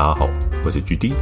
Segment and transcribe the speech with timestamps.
[0.00, 0.30] 大家好，
[0.64, 1.12] 我是 GD，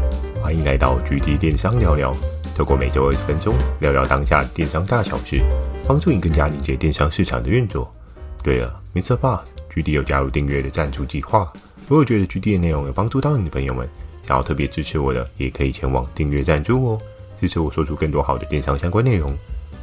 [0.40, 2.14] 欢迎来到 GD 电商聊聊。
[2.56, 5.42] 透过每周二十分钟聊聊当下电商大小事，
[5.84, 7.92] 帮助你更加理解电商市场的运作。
[8.40, 11.52] 对了，MixerBox，GD 有加入订阅的赞助计划。
[11.88, 13.88] 如果觉得 GD 的内容有帮助到你的朋友们，
[14.24, 17.00] 想要特别支持我的，也可以前往订阅赞助哦，
[17.40, 19.36] 支持我说出更多好的电商相关内容。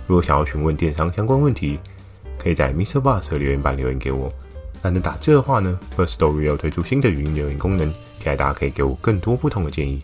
[0.07, 1.77] 如果想要询问电商相关问题，
[2.37, 3.01] 可以在 Mr.
[3.01, 4.31] Boss 留言板留言给我。
[4.83, 7.93] 懒得打字的话呢，Firstory 有推出新的语音留言功能，
[8.25, 10.01] 期待大家可以给我更多不同的建议。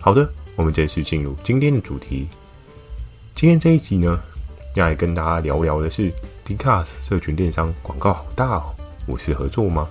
[0.00, 2.28] 好的，我们正式进入今天的主题。
[3.34, 4.22] 今天这一集呢，
[4.76, 6.12] 要来跟大家聊聊的是
[6.46, 8.62] Dcard 社群电商广告好大哦，
[9.08, 9.88] 我是合作吗？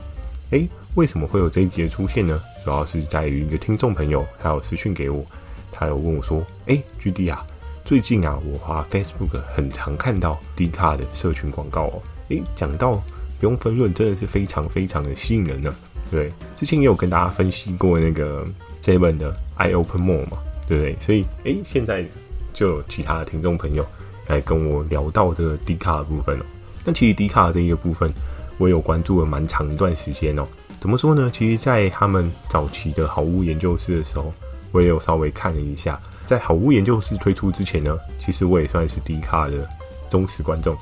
[0.51, 0.65] 诶，
[0.95, 2.41] 为什么会有这一集的出现呢？
[2.63, 5.21] 主要是在于一个听众朋友，他有私讯给我，
[5.69, 7.45] 他有问我说：“诶，GD 啊，
[7.83, 12.01] 最近啊，我花 Facebook 很常看到 Dcard 的社群广告哦。
[12.29, 13.03] 诶，讲到。”
[13.39, 15.75] 不用分论，真的是非常非常的吸引人呢。
[16.13, 18.45] 对，之前也有跟大家分析过那个
[18.83, 20.95] Seven 的 I Open More 嘛，对不对？
[20.99, 22.05] 所以，诶，现在
[22.53, 23.83] 就有其他的听众朋友
[24.27, 26.43] 来跟我聊到这个 Dcard 的部分哦。
[26.85, 28.13] 那其实 Dcard 这一个部分，
[28.59, 30.47] 我有关注了蛮长一段时间哦。
[30.79, 31.31] 怎么说呢？
[31.33, 34.31] 其实，在他们早期的好物研究室的时候，
[34.71, 35.99] 我也有稍微看了一下。
[36.27, 39.67] 在好物研究室推出之前呢，其实我也算是 Dcard 的
[40.11, 40.77] 忠实观众，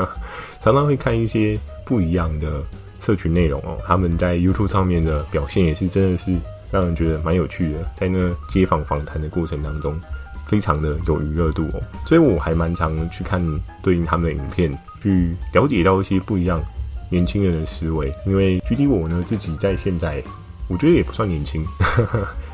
[0.62, 1.58] 常常会看一些。
[1.86, 2.60] 不一样的
[3.00, 6.36] 社群内容哦，他们在 YouTube 上面的表现也是真的是
[6.70, 9.98] 让人觉得蛮有趣的，在那街访访谈的过程当中，
[10.46, 13.40] 非常的有娱乐度哦，所以我还蛮常去看
[13.82, 16.60] 对应他们的影片，去了解到一些不一样
[17.08, 18.12] 年轻人的思维。
[18.26, 20.22] 因为具体我呢自己在现在，
[20.68, 21.64] 我觉得也不算年轻，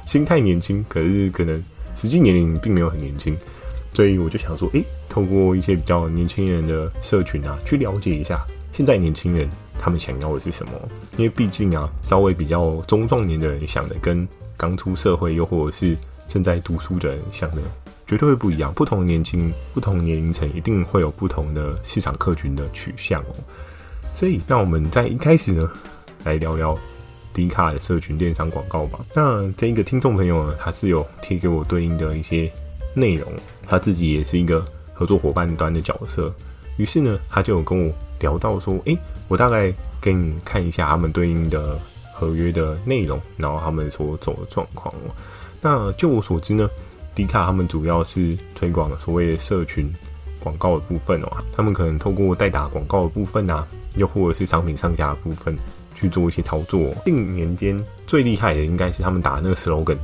[0.06, 1.62] 心态年轻，可是可能
[1.96, 3.36] 实际年龄并没有很年轻，
[3.94, 8.44] 所以我就想说，诶，透过一些比较年轻人的社群啊，去了解一下。
[8.72, 10.72] 现在年轻人他们想要的是什么？
[11.16, 15.96] 因为毕竟啊，稍微比较中壮年的人想的，跟刚出社会又或者是
[16.28, 17.60] 正在读书的人想的，
[18.06, 18.72] 绝对会不一样。
[18.72, 23.34] 不同年轻、不同年龄层，一定会有不同的市场客群的取向哦。
[24.14, 25.70] 所以，那我们在一开始呢，
[26.24, 26.78] 来聊聊
[27.34, 29.04] 迪卡的社群电商广告吧。
[29.14, 32.50] 那这一个听众朋友呢，他是有贴给我对应的一些
[32.94, 33.30] 内容，
[33.66, 34.64] 他自己也是一个
[34.94, 36.32] 合作伙伴端的角色。
[36.78, 41.78] 于是呢，他就有跟我聊到说：“诶，我大概给你看一下他们对应的
[42.14, 45.12] 合约的内容，然后他们所走的状况哦。
[45.60, 46.70] 那就我所知呢
[47.14, 49.92] dica 他们主要是推广所谓的社群
[50.40, 51.28] 广告的部分哦。
[51.54, 53.66] 他们可能透过代打广告的部分啊，
[53.96, 55.54] 又或者是商品上架的部分
[55.94, 56.94] 去做一些操作。
[57.04, 59.98] 近年间最厉害的应该是他们打那个 slogan。”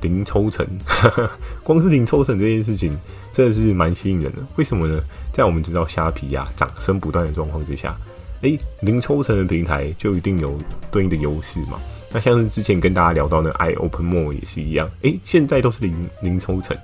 [0.00, 0.66] 零抽成，
[1.62, 2.96] 光是零抽成这件事情
[3.32, 4.38] 真的是蛮吸引人的。
[4.56, 5.00] 为什么呢？
[5.32, 7.96] 在我们知道虾皮呀、啊、涨声不断的状况之下，
[8.42, 10.58] 诶，零抽成的平台就一定有
[10.90, 11.78] 对应的优势嘛。
[12.12, 16.76] 那像是之前跟大家聊到那 I Open More 也是一样，诶，现在都是零零抽成，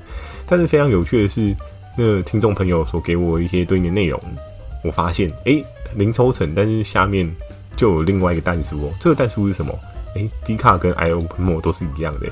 [0.47, 1.55] 但是非常有趣的是，
[1.99, 4.21] 那听众朋友所给我一些对应的内容，
[4.85, 5.65] 我发现，诶，
[5.97, 7.29] 零抽成，但是下面
[7.75, 8.95] 就有另外一个但书哦。
[9.01, 9.77] 这个但书是什么？
[10.17, 12.27] 诶，Dcard 跟 I Open More 都是一样的，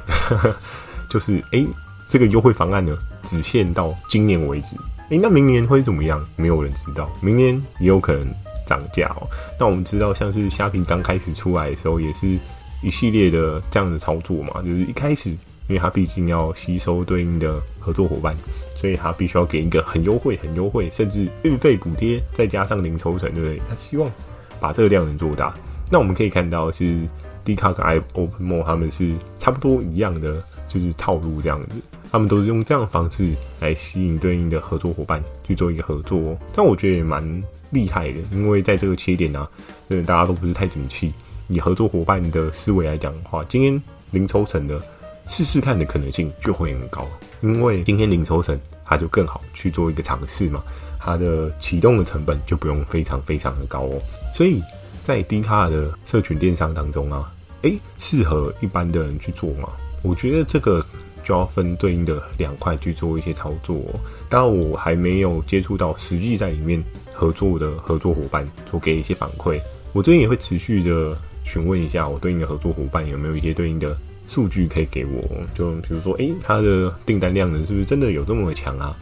[1.10, 1.66] 就是诶，
[2.08, 4.76] 这个优惠方案呢，只限到今年为止。
[5.10, 6.24] 诶，那明年会怎么样？
[6.36, 8.26] 没有人知道，明年也有可能
[8.66, 9.28] 涨价哦。
[9.60, 12.38] 那我们知道，像是虾皮刚开始出来的时候，也是
[12.82, 14.62] 一系列的这样的操作嘛。
[14.62, 15.28] 就是一开始，
[15.68, 18.34] 因为它毕竟要吸收对应的合作伙伴，
[18.80, 23.58] 所以它必须要给一个很优惠、很优惠，甚至运费补贴，再加上零抽成，对不对？
[23.68, 24.10] 他希望
[24.58, 25.54] 把这个量能做大。
[25.92, 27.06] 那我们可以看到是。
[27.44, 31.76] Dcard 跟 I Open More 他们是差不多一样的，就是套路这样子，
[32.10, 36.38] 他们都是用这样的方式来吸引对应的合作伙伴去做一个合作喔。
[36.54, 37.22] 但我觉得也蛮
[37.70, 39.46] 厉害的，因为在这个切点啊，
[39.88, 41.12] 呃，大家都不是太景气，
[41.48, 44.80] 以合作伙伴的思维来讲的话，今天零抽成的
[45.28, 47.06] 试试看的可能性就会很高，
[47.42, 50.62] 因为今天零抽成，它就更好去做一个尝试嘛，
[50.98, 54.00] 它的启动的成本就不用非常非常的高哦，
[54.34, 54.62] 所以。
[55.04, 59.68] 在 d 卡的社群电商当中啊，诶，适合一般的人去做吗？
[60.02, 60.84] 我觉得这个
[61.22, 63.78] 就要分对应的两块去做一些操作。
[64.30, 69.60] 当然，我还没有接触到实际在里面合作的合作伙伴，所给一些反馈。
[69.92, 71.14] 我最近也会持续的
[71.44, 73.96] 询问一下我对应的合作伙伴有没有一些对应的
[74.26, 75.22] 数据可以给我。
[75.54, 78.96] 就比如说，诶，他的订单量呢是不是真的有这么强啊？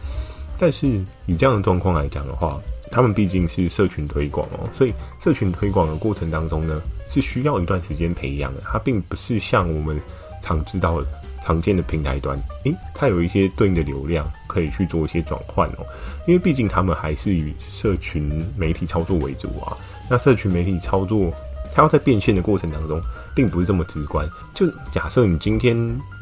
[0.58, 0.88] 但是
[1.26, 2.60] 以这样的状况来讲的话，
[2.92, 8.60] 他们毕竟是社群推广哦，所以社群推广的过程当中呢，是需要一段时间培养的。
[8.64, 9.98] 它并不是像我们
[10.42, 11.06] 常知道的、
[11.42, 15.86] 常见的平台端，诶，它有一些对应的流量可以去做一些转换哦。
[16.26, 19.74] 因为毕竟他们还是以社群媒体操作为主啊。
[20.10, 21.32] 那社群媒体操作，
[21.74, 23.00] 它要在变现的过程当中，
[23.34, 24.28] 并不是这么直观。
[24.54, 25.74] 就假设你今天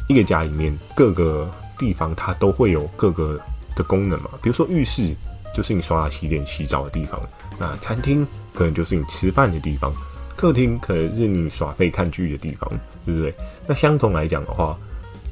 [0.07, 3.41] 一个家里面各个地方它都会有各个
[3.75, 5.13] 的功能嘛，比如说浴室
[5.55, 7.21] 就是你刷牙、洗脸、洗澡的地方，
[7.59, 9.93] 那餐厅可能就是你吃饭的地方，
[10.37, 12.71] 客厅可能是你耍废看剧的地方，
[13.05, 13.35] 对不对？
[13.67, 14.77] 那相同来讲的话。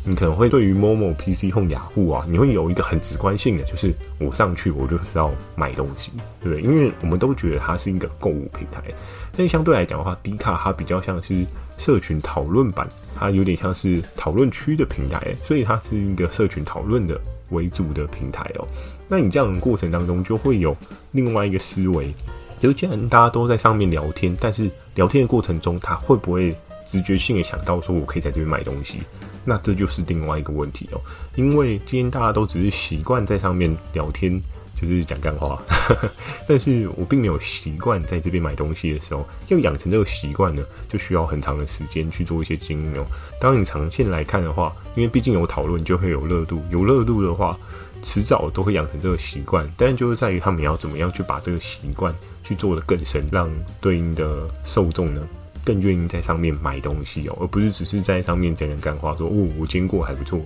[0.05, 6.63] 你可能会对于 Momo、PC Home、雅虎啊，你会有一个很直观性的，就是我上去我就是要买东西，对不对？
[6.63, 8.83] 因为我们都觉得它是一个购物平台，
[9.37, 11.45] 但相对来讲的话，D 卡它比较像是
[11.77, 17.21] 社群讨论版，它有点像是讨论区的平台，所以它是一个社群讨论的
[17.51, 18.67] 为主的平台哦。
[19.09, 20.77] 那你这样的过程当中就会有
[21.13, 22.15] 另外一个思维，
[22.61, 26.55] 就既然大家都在上面聊天，但是聊天的过程中，他会不会
[26.87, 29.01] 直觉性的想到说我可以在这边买东西？
[29.45, 31.01] 那这就是另外一个问题哦，
[31.35, 34.39] 因为今天大家都只是习惯在上面聊天，
[34.87, 35.61] 就是讲干话，
[36.47, 43.05] 但是我并没有习惯在这边买东西的时候，要养成这个习惯呢，就需要很长的时间去做一些经营。
[43.41, 47.59] 当你长线来看的话，因为毕竟有讨论就会有热度，有热度的话，
[48.03, 52.15] 迟早都会养成这个习惯，但就是在于他们要怎么样去把这个习惯
[52.45, 55.21] 去做得更深，让对应的受众呢，
[55.69, 60.41] 更愿意在上面买东西哦，而不是只是在上面讲讲干话，说哦，我经过还不错，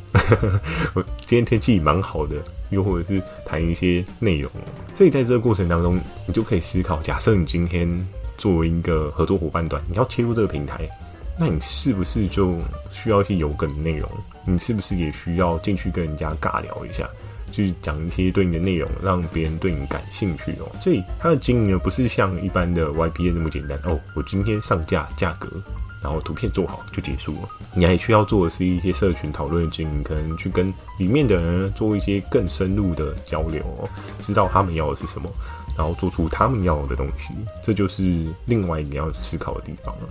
[0.95, 2.39] 我今天天气蛮好的，
[2.71, 4.51] 又或者是谈一些内容。
[4.97, 5.97] 所以在这个过程当中，
[6.27, 7.89] 你就可以思考：假设你今天
[8.37, 10.91] 作为一个合作伙伴端，你要切入这个平台，
[11.39, 12.57] 那你是不是就
[12.91, 14.11] 需要一些有梗的内容？
[14.45, 17.09] 你是不是也需要进去跟人家尬聊一下？
[17.53, 20.67] 去讲一些对应的内容，让别人对你感兴趣哦。
[20.81, 24.01] 所以它的经营呢，不是像一般的 Y P N 那么简单哦。
[24.15, 25.49] 我今天上架价格，
[26.03, 27.49] 然后图片做好就结束了。
[27.75, 33.89] 你还需要做的是一些社群讨论的经营，可能去跟里面的人做一些更深入的交流哦，
[34.21, 35.31] 知道他们要的是什么，
[35.77, 37.33] 然后做出他们要的东西。
[37.63, 40.09] 这就是另外你要思考的地方了。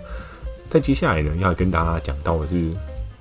[0.70, 2.72] 在接下来呢，要跟大家讲到的是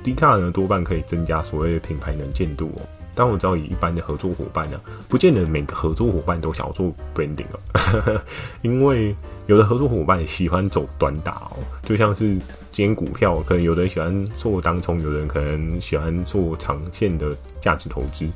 [0.05, 3.00] D car 呢多半可以增加所谓的品牌能见度哦。
[3.15, 8.23] 当我知道以一般的合作伙伴呢，不见得每个合作伙伴都想要做 branding 哦，
[8.63, 9.15] 因为
[9.47, 12.35] 有的合作伙伴喜欢走短打哦，就像是
[12.71, 18.27] 今天股票，可能有的人喜欢做当冲，有的人可能喜欢做长线的价值投资，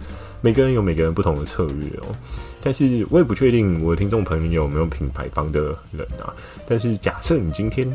[0.41, 2.15] 每个人有每个人不同的策略哦。
[2.61, 5.61] 但是我也不确定我的听众朋友有没有品牌方的
[5.93, 6.35] 人啊。
[6.67, 7.91] 但是假设你今天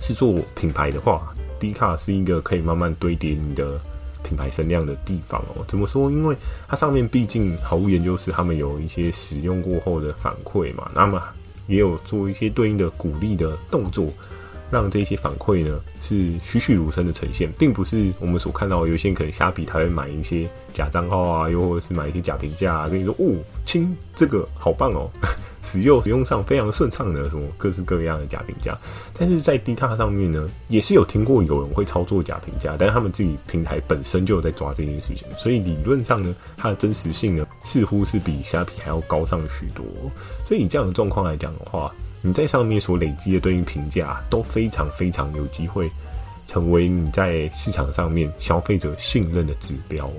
[0.00, 3.80] 是做品牌的话，D 卡是一个可以慢慢堆叠你的。
[4.24, 6.10] 品牌声量的地方哦，怎么说？
[6.10, 6.36] 因为
[6.66, 11.22] 它上面毕竟毫无研究是他们有一些使用过后的反馈嘛，那么
[11.68, 14.12] 也有做一些对应的鼓励的动作。
[14.74, 23.32] 让这些反馈呢是栩栩如生的呈现，并不是我们所看到有些人可能虾皮他会买一些假账号啊，又或者是买一些假评价啊，跟你说哦，
[23.64, 25.08] 亲，这个好棒哦，
[25.62, 28.76] 使 用使用上非常顺畅的什么各式各样的假评价。
[29.16, 39.84] 但是在 Dcard 上面呢，也是有听过有人会操作假评价，但是他们自己平台本身就有在抓这件事情，所以理论上呢，它的真实性呢似乎是比虾皮还要高上许多。
[40.46, 41.94] 所以以这样的状况来讲的话，
[42.26, 45.90] 你在上面所累积的对应评价都非常非常有机会
[46.48, 50.10] 成为你在市场上面消费者信任的指标。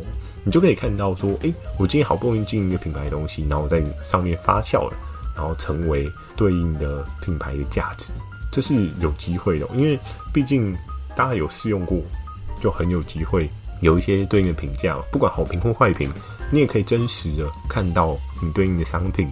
[0.44, 4.96] 你就可以看到说，诶，我今天好不容易经营一个品牌的东西，然后在上面发酵了，
[5.36, 8.12] 然后成为对应的品牌的价值，
[8.52, 9.68] 这是有机会的。
[9.74, 10.00] 因为
[10.32, 10.72] 毕竟
[11.16, 12.00] 大家有试用过，
[12.62, 13.50] 就很有机会
[13.82, 16.08] 有一些对应的评价，不管好评或坏评，
[16.52, 19.28] 你也可以真实的看到你对应的商品。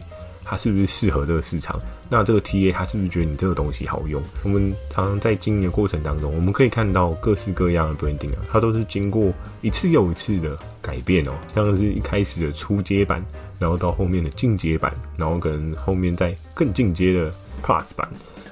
[0.46, 1.80] 它是不是适合这个市场？
[2.14, 4.22] 那这个 TA 他是不是觉得你这个东西好用？
[4.44, 11.32] 我们常常在经营的过程当中，我们可以看到各式各样的 branding 啊，它都是经过一次又一次的改变哦。
[11.56, 13.26] 像是一开始的初阶版，
[13.58, 17.32] 然后到后面的进阶版，然后可能后面再更进阶的
[17.64, 18.08] Plus 版，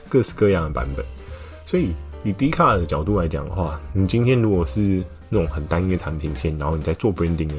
[0.10, 1.06] 各式各样的版本。
[1.64, 7.56] 所以以 D 卡的角度来讲的话，你今天如果是那种很单一的产品线，然后你在做 branding 的。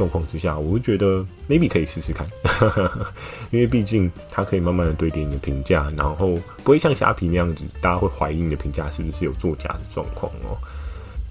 [0.00, 2.26] 状况之下，我会觉得 maybe 可以试试看，
[3.52, 10.56] 因为毕竟它可以慢慢的堆叠你的评价，然后不会像虾皮那样子，大家会怀疑你的评价是不是有作假的状况哦。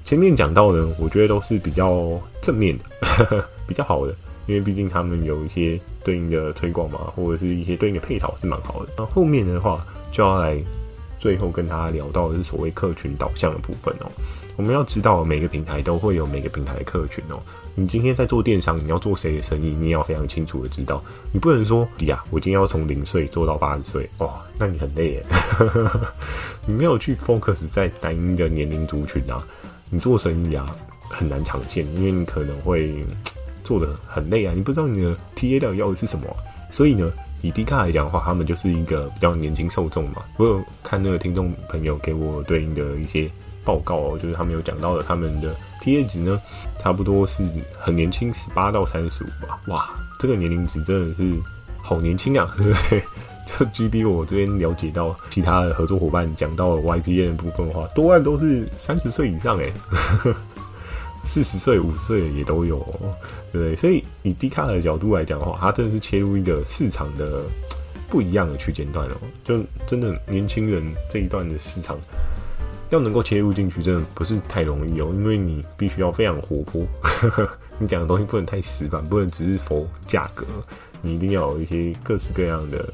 [0.03, 4.13] 前面讲到的，我觉得都是比较正面的， 比较好的，
[4.45, 8.91] 因为毕竟他们有一些对应的推广嘛，或者是一些对应的配套是蛮好的。
[8.95, 10.63] 那后面的话，就要来
[11.19, 14.09] 最后跟大家聊到的是所谓客群导向的部分哦。
[14.55, 17.39] 我们要知道，每个平台都会有每个平台的客群哦。
[17.75, 21.01] 你今天在做电商，你要做谁的生意，你也要非常清楚的知道。
[21.31, 25.25] 你不能说，哎呀，我今天要从零岁做到八十岁，哇，那你很累耶。
[26.67, 29.41] 你没有去 focus 在单一的年龄族群啊，
[29.89, 30.69] 你做生意啊
[31.09, 33.05] 很难长线，因为你可能会
[33.63, 34.51] 做得很累啊。
[34.53, 36.25] 你不知道你的 TA 到底要的是什么。
[36.69, 37.09] 所以呢，
[37.41, 40.23] 以 D 卡来讲的话，他们就是一个比较年轻受众嘛。
[40.37, 43.29] 我有看那个听众朋友给我对应的一些。
[43.65, 45.53] 报告哦，就是他们有讲到的，他们的
[45.83, 46.41] TA 值呢，
[46.79, 47.43] 差不多是
[47.77, 49.59] 很年轻，十八到三十五吧。
[49.67, 51.35] 哇，这个年龄值真的是
[51.83, 53.03] 好年轻啊，对不对？
[53.45, 59.71] 就 GD 我这边了解到，其他的合作伙伴讲到 YPN 部分的话，多半都是三十岁以上诶，
[61.25, 62.77] 四十岁、五十岁也都有，
[63.51, 63.75] 对不对？
[63.75, 67.43] 所以以 D 卡的角度来讲的话，它真的是切入一个市场的
[68.09, 69.15] 不一样的区间段哦。
[69.43, 71.97] 就真的年轻人这一段的市场，
[72.89, 76.85] 要能够切入进去，真的不是太容易哦，因为你必须要非常活泼，
[77.79, 80.45] 你讲的东西不能太死板，不能只是否价格，
[81.01, 82.85] 你一定要有一些各式各样的。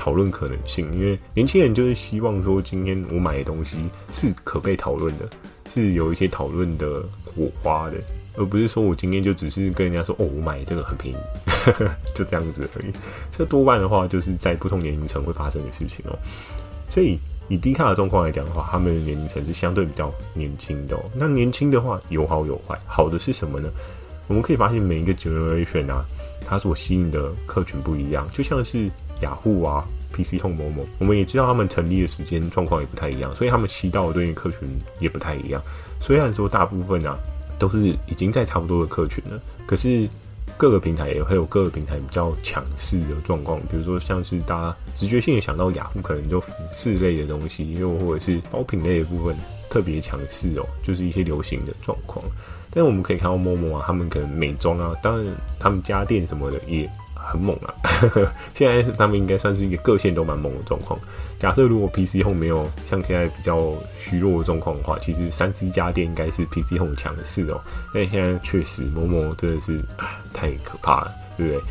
[0.00, 3.76] 讨论可能性，因为年轻人就是希望说，今天我买的东西
[4.12, 5.28] 是可被讨论的，
[5.68, 7.02] 是有一些讨论的
[7.38, 7.96] 我花的，
[8.36, 11.18] 而不是说我今天就只是跟人家说，哦，我买这个很便宜，
[12.14, 12.92] 就这样子而已。
[13.36, 16.18] 这多半的话，就是在不同年龄层会发生的事情哦。
[16.90, 17.18] 所以
[17.48, 21.04] 以低卡的状况来讲的话，他们的年龄层是相对比较年轻的哦。
[21.14, 23.70] 那年轻的话有好有坏，好的是什么呢？
[24.26, 26.04] 我们可以发现每一个 generation 啊，
[26.44, 28.90] 它所吸引的客群不一样，就像是。
[29.20, 34.60] 雅虎啊，PC Home、某某，我们也知道他们成立的时间状况也不太一样，所以他们吸到的对应客群
[35.00, 35.60] 也不太一样。
[36.00, 37.18] 虽然说大部分啊
[37.58, 40.08] 都是已经在差不多的客群了，可是
[40.56, 43.60] 各个平台也会有各个平台比较强势的状况。
[43.70, 49.36] 比如说像是大家直觉性的想到雅虎，可能就服饰类的东西，又或者是包品类的部分
[49.68, 52.24] 特别强势哦，就是一些流行的状况。
[52.70, 56.88] 但是我们可以看到陌陌啊，他们可能美妆啊，当然他们家电什么的也。
[57.28, 57.74] 很猛啊！
[58.54, 60.98] 现在他们应该算是一个各线都蛮猛的状况。
[61.38, 67.60] 假设如果 PC Home 没有像现在比较虚弱的状况的话，其实三 C 家电应该是 PC Home 强势哦。
[67.94, 69.80] 但现在确实某某真的是
[70.32, 71.62] 太可怕了，对不对？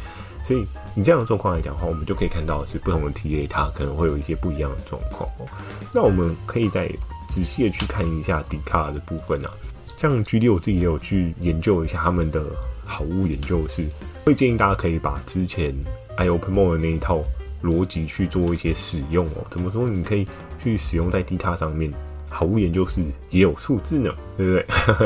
[0.46, 5.46] 所以你这样的状况来讲的话，我们就可以看到是不同的 TA 它可能会有一些不一样的状况哦。
[5.94, 6.88] 那我们可以再
[7.30, 9.52] 仔细的去看一下 D 卡的部分啊，
[9.98, 12.42] 像 GD 我自己也有去研究一下他们的
[12.86, 13.86] 好物研究室。
[14.28, 15.74] 会建议大家可以把之前
[16.18, 17.24] iOPENMORE 的那一套
[17.64, 19.48] 逻辑去做一些使用哦。
[19.50, 19.88] 怎么说？
[19.88, 20.28] 你可以
[20.62, 21.94] 去使用在 D 卡上面，
[22.28, 24.66] 好物研究是也有数字呢，对不对？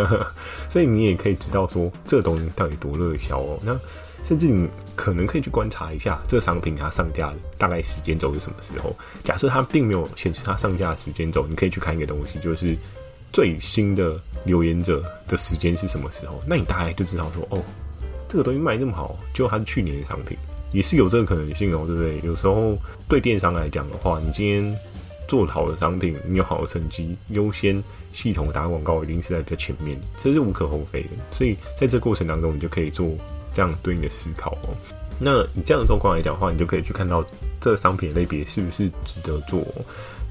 [0.71, 3.59] 所以你也可以知道说这东西到底多热销哦。
[3.61, 3.79] 那
[4.25, 8.91] 甚至你可能可以去观察一下这个商品它上架大概时间轴是什么时候。
[9.23, 12.75] 假设它并没有显示它上架的时间轴，你可以去看一个东西，就是
[13.31, 16.41] 最新的留言者的时间是什么时候。
[16.47, 17.63] 那你大概就知道说哦。
[18.31, 20.37] 这个东西卖那么好，就它是去年的商品，
[20.71, 22.17] 也是有这个可能性哦，对不对？
[22.23, 24.73] 有时候对电商来讲的话，你今天
[25.27, 27.83] 做好的商品，你有好的成绩，优先
[28.13, 31.09] 系统打广告一定是在比较前面，这是无可厚非的。
[31.29, 33.05] 所以在这过程当中，你就可以做
[33.53, 34.71] 这样对应的思考哦。
[35.19, 37.21] 那以这样的状况来讲的话，你就可以去看到
[37.59, 39.61] 这个商品类别是不是值得做。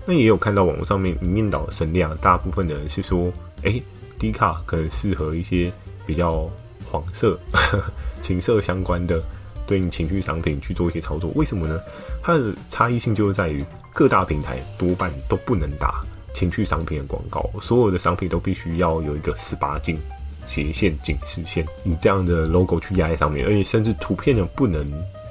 [0.06, 3.30] 那也有看到网络上面一面倒的声量，大部分的人是说，
[3.64, 3.78] 诶
[4.18, 5.70] ，D 卡可能适合一些
[6.06, 6.50] 比较。
[6.90, 7.38] 黄色、
[8.20, 9.22] 情色相关的
[9.66, 11.80] 对应情绪商品去做一些操作，为什么呢？
[12.22, 16.02] 它的差异性就是在于各大平台多半都不能打
[16.34, 19.98] 情绪商品的广告，所有的商品都必须要有一个十八禁
[20.44, 24.84] 斜线警示线，以这样的 logo 去压在上面，而且甚至图片呢不能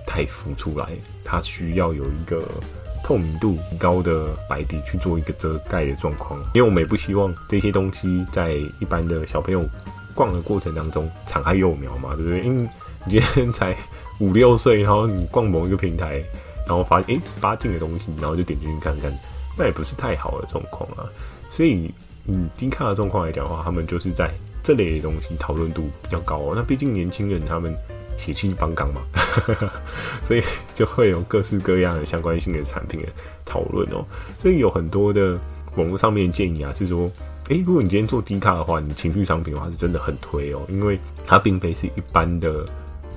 [0.05, 0.87] 太浮出来，
[1.23, 2.43] 它需要有一个
[3.03, 9.63] 透明度高的白底去做一个遮盖的状况，因为我们也不希望这些东西在一般的小朋友。
[10.13, 12.41] 逛的过程当中，敞开幼苗嘛，对不对？
[12.41, 12.69] 因为
[13.05, 13.75] 你今天才
[14.19, 16.21] 五六岁，然后你逛某一个平台，
[16.67, 19.11] 然后发现诶十八禁的东西，然后就点进去看看，
[19.57, 21.07] 那也不是太好的状况啊。
[21.49, 21.93] 所以，
[22.25, 24.29] 嗯，D 卡的状况来讲的话，他们就是在
[24.61, 26.53] 这类的东西讨论度比较高哦。
[26.55, 27.73] 那毕竟年轻人他们
[28.17, 29.01] 血气方刚嘛，
[30.27, 30.43] 所以
[30.75, 33.07] 就会有各式各样的相关性的产品的
[33.45, 34.05] 讨论哦。
[34.37, 35.39] 所以有很多的
[35.75, 37.09] 网络上面建议啊，是说。
[37.49, 42.63] 诶，如果你今天做 D 卡的话，你情绪商品的话是真的很推哦，因为它并非是一般的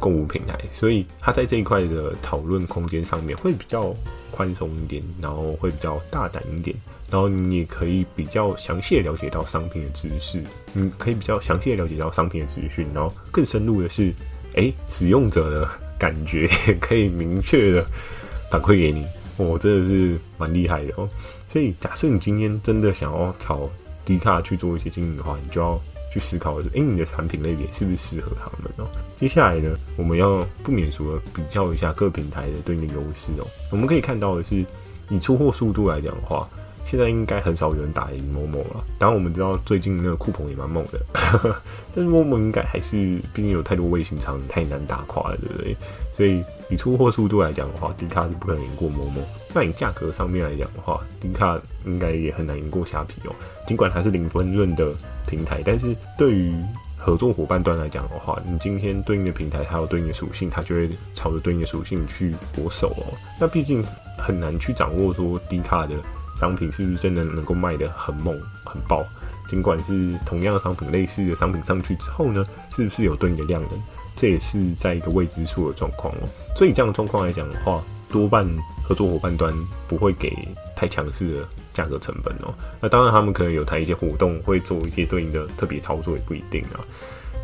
[0.01, 3.95] 购物平台，所以它在这一块的讨论空间上面会比较
[4.31, 6.75] 宽松一点，然后会比较大胆一点，
[7.11, 14.15] 然后你也可以比较详细的了解到商品的知识，你可以比较详细的了解到商品的资讯，然后更深入的是，
[14.55, 17.85] 诶，使用者的感觉也 可以明确的
[18.51, 21.07] 反馈给你，我、哦、真的是蛮厉害的哦。
[21.53, 23.71] 所以假设你今天真的想要炒。
[24.05, 25.81] 低卡去做一些经营的话，你就要
[26.13, 28.87] 去思考的是，哎、你的产品类别是不是适合他们哦？
[29.19, 33.47] 接下来呢，我们要不免俗的比较一下各平台的对应的优势哦。
[33.71, 34.65] 我们可以看到的是，
[35.09, 36.49] 以出货速度来讲的话
[36.85, 38.85] 现在应该很少有人打赢 Momo 了。
[38.99, 41.01] 当然我们知道最近那个酷鹏也蛮猛的，
[41.95, 42.97] 但是 Momo 应该还是
[43.33, 45.77] 毕竟有太多卫星厂，太难打垮了，对不对？
[46.15, 49.23] 所以以出货速度来讲的话，迪卡是不可能赢过 Momo。
[49.55, 53.35] 那以价格上面来讲的话，迪卡应该也很难赢过虾皮哦。
[53.67, 54.93] 尽管它是零分润的
[55.27, 56.55] 平台，但是对于
[56.97, 63.13] 合作伙伴端来讲的话，你今天对应的平台，它有对应的属性，它就会朝着对应的属性去搏手哦。
[63.41, 63.85] 那毕竟
[64.17, 65.95] 很难去掌握说迪卡的
[66.43, 69.07] 商品是不是真的能够卖得很猛很爆。
[69.47, 72.45] 尽管是同样的商品，类似的商品上去之后呢，
[72.75, 73.71] 是不是有对应的量能，
[74.17, 76.29] 这也是在一个未知数的状况哦。
[76.57, 78.45] 所以这样的状况来讲的话，多半
[78.83, 79.55] 合作伙伴端
[79.87, 80.37] 不会给
[80.75, 82.53] 太强势的价格成本哦。
[82.81, 86.81] 那当然，他们可能有谈一些活动，会做一些对应的特别操作，也不一定啊。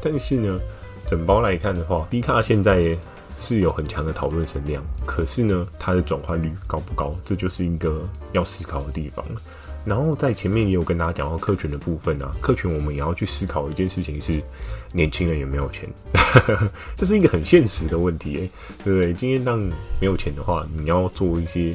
[0.02, 0.58] 但是呢，
[1.06, 2.96] 整包来看的话，D 卡现在
[3.38, 8.02] 是有很强的讨论声量，可是呢，它的转换率高不高，这就是一个
[8.32, 9.24] 要思考的地方。
[9.84, 14.42] 然后在前面也有跟大家讲到客群的部分啊，客群我们也要去思考一件事情是，
[14.92, 15.88] 年轻人有没有钱？
[16.96, 18.50] 这是一个很现实的问题、
[18.84, 19.14] 对不对？
[19.14, 19.58] 今天当
[20.00, 21.70] 没有钱的话，你要做一些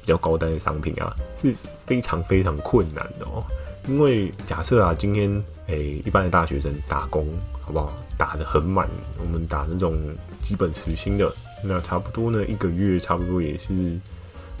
[0.00, 1.54] 比较高单的商品啊，是
[1.86, 3.44] 非常非常困难的哦。
[3.86, 5.30] 因为假设啊，今天
[5.66, 7.28] 诶、一般的大学生打工
[7.60, 7.92] 好不好？
[8.18, 8.88] 打得很满，
[9.18, 9.94] 我们打那种
[10.42, 11.32] 基本时薪的，
[11.62, 13.68] 那差不多呢，一个月差不多也是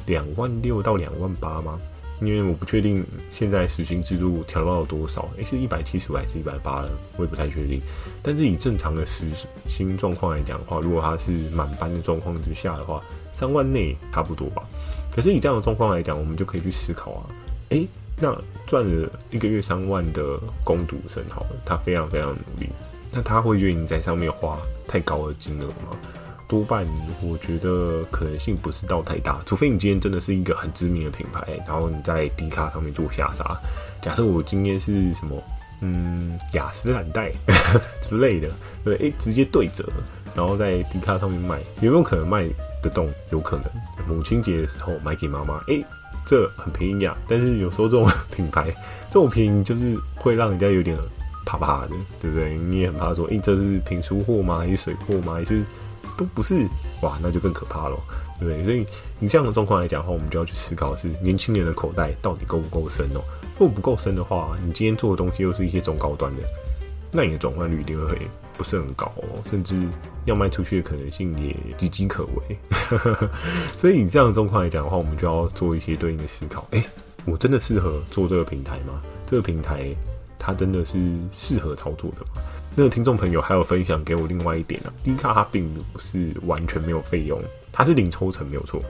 [0.06, 1.78] 两万六到两万八吗？
[2.20, 6.90] 因为我不确定现在时薪制度调到了多少，诶、是一百七十五还是一百八了？
[7.16, 7.82] 我也不太确定。
[8.22, 9.24] 但是以正常的时
[9.66, 13.02] 薪状况来讲的话，如果他是满班的状况之下的话，
[13.34, 14.62] 三万内差不多吧。
[15.10, 17.26] 可是以这样的状况来讲，我们就可以去思考啊，
[17.70, 17.88] 诶、
[18.20, 18.32] 那
[18.68, 22.68] 赚了一个月三万的工读生，好了，他非常非常努力，
[23.12, 25.96] 那他会愿意在上面花太高的金额吗？
[26.48, 26.86] 多半
[27.22, 33.58] 我觉得可能性不是到太大，除非你今天真的是一个很知名的品牌，然后你在迪卡上面做下杀。
[34.02, 35.42] 假设我今天是什么，
[35.80, 37.32] 嗯，雅诗兰黛
[38.02, 38.50] 之类的，
[38.84, 39.88] 对，哎、直接对折，
[40.34, 42.46] 然后在迪卡上面卖，有没有可能卖
[42.82, 43.10] 得动？
[43.30, 43.64] 有可能。
[44.06, 45.86] 母亲节的时候买给妈妈，哎、欸，
[46.26, 47.16] 这很便宜啊。
[47.26, 48.70] 但是有时候这种 品牌
[49.08, 50.94] 这种便宜，就是会让人家有点
[51.44, 52.56] 怕怕的，对不对？
[52.56, 54.58] 你也很怕说，哎、欸，这是平出货吗？
[54.58, 55.34] 还是水货吗？
[55.34, 55.62] 还是？
[56.14, 56.66] 都不是
[57.00, 57.96] 哇，那就更可怕了，
[58.38, 58.64] 对不对？
[58.64, 58.86] 所以
[59.18, 63.24] 你这样的状况来讲的话，我们就要去思考是年轻人的口袋到底够不够深哦。
[63.58, 66.42] 如果不够深的话，你今天做的东西又是一些中高端的，
[67.10, 68.18] 那你的转换率一定会
[68.58, 69.82] 不是很高哦，甚至
[70.26, 72.58] 要卖出去的可能性也岌岌可危。
[73.74, 76.66] 所以你这样的状况来讲的话，我们就要做一些对应的思考。
[76.72, 76.84] 诶，
[77.24, 79.00] 我真的适合做这个平台吗？
[79.26, 79.88] 这个平台
[80.44, 80.98] 它真的是
[81.32, 82.42] 适合操作的吗？
[82.74, 88.82] 那个听众朋友还有分享给我另外一点啊，D 卡它并不是完全没有费用，它是零抽成没有错，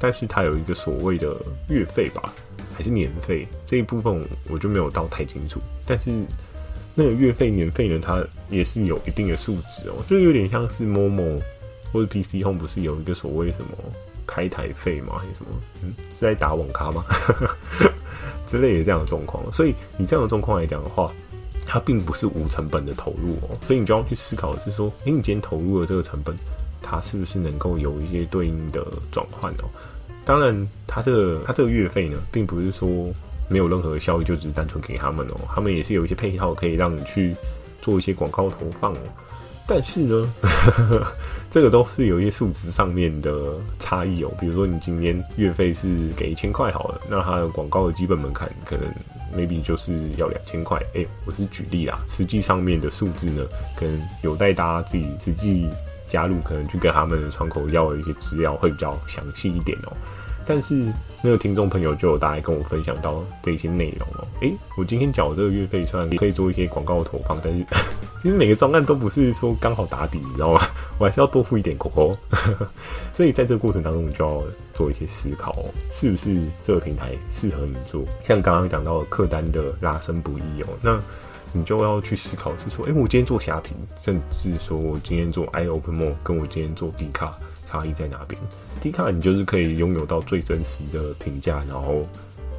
[0.00, 1.36] 但是它有一个所谓的
[1.68, 2.32] 月费吧，
[2.74, 6.10] 还是年费这一部分我就没有到太清楚，但是
[6.94, 11.40] 那个月费年费呢，它也是有一定的数值哦，就有点像是 Momo
[11.92, 13.70] 或者 PC Home 不是有一个所谓什么
[14.26, 15.18] 开台费吗？
[15.18, 15.50] 还是什么？
[15.82, 17.04] 嗯，是在打网咖吗？
[18.48, 21.12] 之类的这样的状况，所以你这样的状况来讲的话。
[21.70, 26.34] 它并不是无成本的投入哦，所以你就要去思考的是说，诶，你今天投入的这个成本，
[26.80, 29.68] 它是不是能够有一些对应的转换哦？
[30.24, 32.88] 当然，它这个它这个月费呢，并不是说
[33.50, 37.34] 没有任何的效益，就只是单纯给他们哦，他们也是有一些配套可以让你去
[37.82, 39.00] 做一些广告投放哦。
[39.68, 40.34] 但是呢，
[41.50, 44.32] 这个都是有一些数值上面的差异哦。
[44.40, 48.86] 比如说，你今天月费是给一千块好了，那它的广告的基本门槛可能。
[49.36, 53.44] maybe 就是要两千块，哎，我是举例啦，实际上面的数字呢，
[53.76, 55.68] 可能有待大家自己实际
[56.08, 59.92] 加入，可能去跟他们的窗口要一些资料会比较详细一点哦。
[60.48, 60.90] 但是
[61.22, 67.62] 那个听众朋友就有大概跟我分享到这些内容哦，诶，我今天缴这个月费虽然可以做一些广告投放，但是
[68.22, 70.60] 其实每个专案都不是说刚好打底，你知道吗？
[70.98, 72.16] 我还是要多付一点口口，
[73.12, 75.54] 所以在这个过程当中，你就要做一些思考，
[75.92, 78.02] 是不是这个平台适合你做？
[78.24, 80.98] 像刚刚讲到客单的拉升不易哦，那
[81.52, 87.34] 你就要去思考是说，诶，我今天做虾皮，甚至说我今天做 iOPENMORE，跟我今天做 D 卡。
[87.68, 88.40] 差异在哪边
[88.80, 92.06] ？D 卡你就是可以拥有到最真实的评价，然后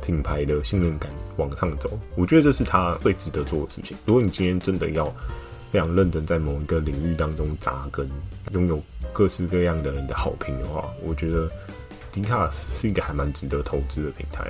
[0.03, 1.97] 品牌的信任感往上走。
[2.15, 3.97] 我觉得这是他最值得做的事情。
[4.05, 5.11] 如果你今天真的要
[5.71, 8.07] 非常认真在某一个领域当中扎根，
[8.51, 8.79] 拥有
[9.11, 11.49] 各式各样的人的好评的话，我觉得
[12.11, 14.47] D 卡是一个还蛮值得投资的平台。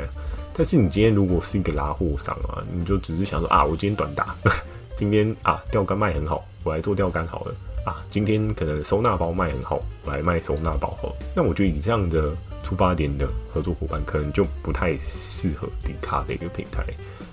[0.54, 4.36] 但是你今天如果是一个拉货商啊，你就只是想说啊，我今天短打，
[4.98, 7.56] 今天啊钓竿卖很好，我来做钓竿好了。
[7.86, 11.16] 啊，今天可能收纳包卖很好，我来卖收纳包好。
[11.36, 16.84] 那我觉得以这样的出发点的合作伙伴，可能就不太适合迪卡的一个平台，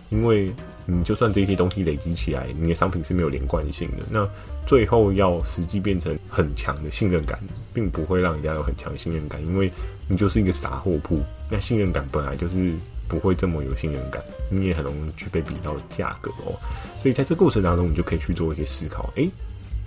[0.08, 0.52] 因为
[0.86, 4.28] 你就算这些东西累积起来，你的商品是没有连贯性的，那
[4.66, 7.38] 最后要实际变成很强的信任感，
[7.74, 9.70] 并不会让人家有很强信任感，因为
[10.08, 12.72] 你就是一个杂货铺，那信任感本来就是
[13.08, 16.54] 不会这么有信任感，你也很容易去被比到价格哦，
[17.02, 19.28] 所以在这过程当中，你就可以去做一些思考，诶，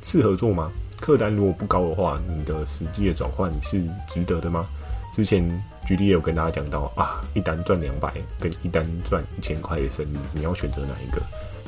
[0.02, 0.72] 适合做吗？
[1.00, 4.66] 客单如果不高的话，你的实际的转换是值得的吗？
[5.14, 5.44] 之前
[5.86, 11.22] 举例有跟大家讲到啊，一单赚两百跟一单赚一千块的生意，你要选择哪一个？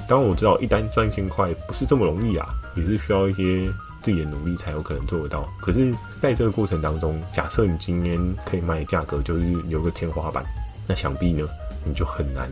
[0.07, 5.47] 当然我知道一单赚一千块不是这么容易啊，也是需要一些自己的努力才有可能做得到。
[5.61, 10.43] 可是在这个过程当中，假设你今天可以卖的价格就是有个天花板，
[10.85, 11.47] 那想必呢
[11.85, 12.49] 你就很难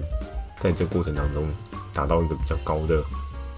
[0.59, 1.45] 在这个过程当中
[1.93, 3.03] 达到一个比较高的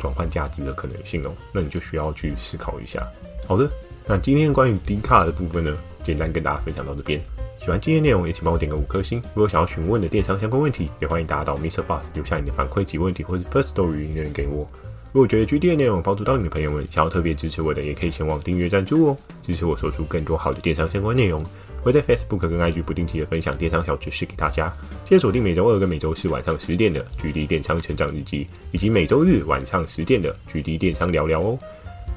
[0.02, 1.32] 转换价值的可能性哦。
[1.54, 3.08] 那你就需要去思考一下。
[3.48, 3.70] 好的，
[4.06, 7.22] 那今天关于 Dcard 的部分呢，简单跟大家分享到这边。
[7.58, 9.22] 喜欢今天内容，也请帮我点个五颗星。
[9.36, 14.68] 如果想要询问的电商相关问题，也欢迎大家到 MixerBox 留下你的反馈及问题，或是 First Story 留言给我。
[15.14, 21.46] 如果觉得 GD 的内容帮助到你的朋友们，想要特别支持我的，也可以前往订阅赞助哦，支持我说出更多好的电商相关内容。
[21.84, 24.72] 会在 Facebook 跟 IG 不定期的分享电商小知识给大家。
[25.06, 31.60] 记得锁定每周二跟每周四晚上十点的 GD 电商成长日记，以及每周日晚上十点的 GD 电商聊聊哦。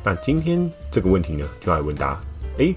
[0.05, 2.21] 那今天这个问题呢，就来问答。
[2.59, 2.75] 诶。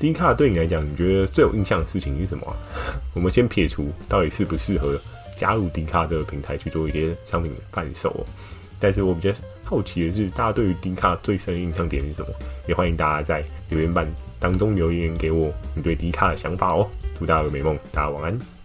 [0.00, 2.56] 迪卡对你来讲，你觉得最有印象的事情是什么？
[3.14, 4.96] 我们先撇除到底适不适合
[5.36, 8.22] 加入迪卡这个平台去做一些商品贩售哦，
[8.78, 9.32] 但是我比较
[9.68, 12.28] 好奇的是，大家对于迪卡最深的印象点是什么？
[12.66, 16.88] 也欢迎大家在留言板当中留言给我你对迪卡的想法哦。
[17.18, 18.57] 祝大家有美梦，大家晚安。